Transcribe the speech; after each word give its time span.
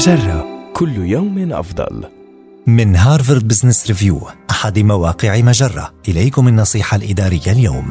مجرة 0.00 0.70
كل 0.72 0.96
يوم 0.96 1.52
أفضل. 1.52 2.04
من 2.66 2.96
Harvard 2.96 3.48
Business 3.48 3.86
Review 3.86 4.20
أحد 4.50 4.78
مواقع 4.78 5.40
مجرة 5.40 5.92
إليكم 6.08 6.48
النصيحة 6.48 6.96
الإدارية 6.96 7.52
اليوم 7.52 7.90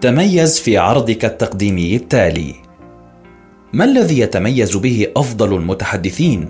تميز 0.00 0.58
في 0.58 0.78
عرضك 0.78 1.24
التقديمي 1.24 1.96
التالي 1.96 2.54
ما 3.72 3.84
الذي 3.84 4.18
يتميز 4.18 4.76
به 4.76 5.06
أفضل 5.16 5.56
المتحدثين؟ 5.56 6.48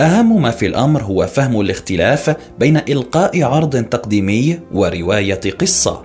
أهم 0.00 0.42
ما 0.42 0.50
في 0.50 0.66
الأمر 0.66 1.02
هو 1.02 1.26
فهم 1.26 1.60
الاختلاف 1.60 2.36
بين 2.58 2.76
إلقاء 2.76 3.42
عرض 3.42 3.84
تقديمي 3.84 4.60
ورواية 4.72 5.40
قصة 5.60 6.02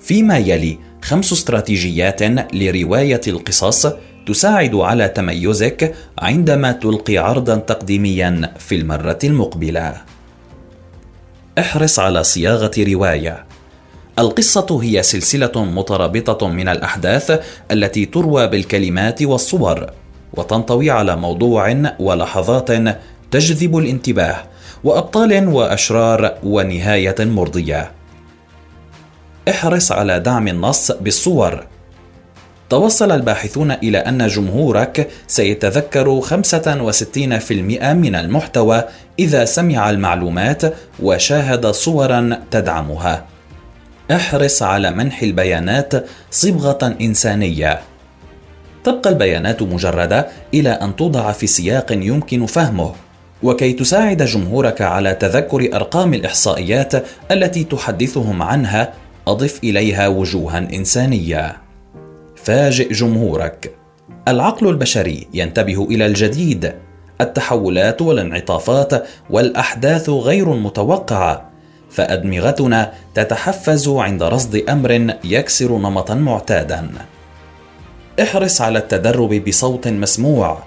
فيما 0.00 0.38
يلي 0.38 0.78
خمس 1.02 1.32
استراتيجيات 1.32 2.22
لرواية 2.54 3.20
القصص 3.28 3.86
تساعد 4.26 4.74
على 4.74 5.08
تميزك 5.08 5.94
عندما 6.18 6.72
تلقي 6.72 7.18
عرضا 7.18 7.56
تقديميا 7.56 8.54
في 8.58 8.74
المرة 8.74 9.18
المقبلة. 9.24 9.94
احرص 11.58 11.98
على 11.98 12.24
صياغة 12.24 12.70
رواية. 12.78 13.44
القصة 14.18 14.80
هي 14.82 15.02
سلسلة 15.02 15.64
مترابطة 15.64 16.48
من 16.48 16.68
الأحداث 16.68 17.40
التي 17.70 18.04
تروى 18.06 18.46
بالكلمات 18.46 19.22
والصور 19.22 19.86
وتنطوي 20.34 20.90
على 20.90 21.16
موضوع 21.16 21.92
ولحظات 21.98 22.68
تجذب 23.30 23.78
الانتباه 23.78 24.36
وأبطال 24.84 25.48
وأشرار 25.48 26.34
ونهاية 26.42 27.14
مرضية. 27.18 27.90
احرص 29.48 29.92
على 29.92 30.20
دعم 30.20 30.48
النص 30.48 30.92
بالصور 30.92 31.71
توصل 32.72 33.12
الباحثون 33.12 33.70
إلى 33.70 33.98
أن 33.98 34.26
جمهورك 34.26 35.08
سيتذكر 35.26 36.20
65% 36.20 37.92
من 37.92 38.14
المحتوى 38.14 38.84
إذا 39.18 39.44
سمع 39.44 39.90
المعلومات 39.90 40.62
وشاهد 41.02 41.66
صورا 41.66 42.40
تدعمها. 42.50 43.24
احرص 44.10 44.62
على 44.62 44.90
منح 44.90 45.22
البيانات 45.22 45.92
صبغة 46.30 46.96
إنسانية. 47.00 47.80
تبقى 48.84 49.10
البيانات 49.10 49.62
مجردة 49.62 50.26
إلى 50.54 50.70
أن 50.70 50.96
توضع 50.96 51.32
في 51.32 51.46
سياق 51.46 51.92
يمكن 51.92 52.46
فهمه. 52.46 52.92
وكي 53.42 53.72
تساعد 53.72 54.22
جمهورك 54.22 54.80
على 54.80 55.14
تذكر 55.14 55.68
أرقام 55.74 56.14
الإحصائيات 56.14 56.92
التي 57.30 57.64
تحدثهم 57.64 58.42
عنها، 58.42 58.92
أضف 59.26 59.60
إليها 59.64 60.08
وجوها 60.08 60.58
إنسانية. 60.58 61.71
فاجئ 62.44 62.92
جمهورك. 62.92 63.74
العقل 64.28 64.68
البشري 64.68 65.28
ينتبه 65.34 65.84
إلى 65.84 66.06
الجديد. 66.06 66.72
التحولات 67.20 68.02
والانعطافات 68.02 69.06
والأحداث 69.30 70.08
غير 70.08 70.52
المتوقعه 70.52 71.50
فأدمغتنا 71.90 72.92
تتحفز 73.14 73.88
عند 73.88 74.22
رصد 74.22 74.56
أمر 74.68 75.16
يكسر 75.24 75.78
نمطا 75.78 76.14
معتادا. 76.14 76.88
احرص 78.22 78.60
على 78.60 78.78
التدرب 78.78 79.34
بصوت 79.34 79.88
مسموع. 79.88 80.58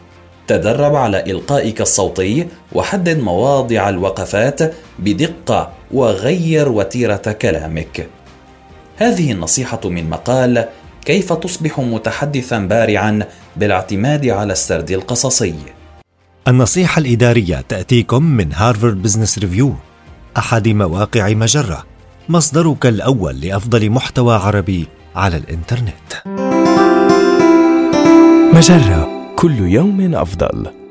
تدرب 0.48 0.96
على 0.96 1.24
إلقائك 1.32 1.82
الصوتي 1.82 2.48
وحدد 2.74 3.20
مواضع 3.20 3.90
الوقفات 3.90 4.74
بدقة 5.00 5.72
وغير 5.92 6.70
وتيرة 6.70 7.36
كلامك. 7.42 8.08
هذه 8.98 9.32
النصيحة 9.32 9.80
من 9.86 10.10
مقال 10.10 10.66
كيف 11.06 11.34
تصبح 11.34 11.80
متحدثا 11.80 12.60
بارعا 12.60 13.24
بالاعتماد 13.56 14.28
على 14.28 14.54
السرد 14.54 14.92
القصصي 14.92 15.56
النصيحة 16.48 17.00
الإدارية 17.00 17.62
تأتيكم 17.70 18.24
من 18.24 18.54
Harvard 18.54 19.02
Business 19.02 19.40
Review 19.40 19.74
أحد 20.38 20.68
مواقع 20.68 21.30
مجرة 21.30 21.86
مصدرك 22.30 22.86
الأول 22.86 23.42
لأفضل 23.42 23.90
محتوى 23.90 24.36
عربي 24.36 24.88
على 25.16 25.38
الإنترنت 25.38 26.14
مجرة 28.54 29.34
كل 29.36 29.60
يوم 29.60 30.16
أفضل. 30.16 30.85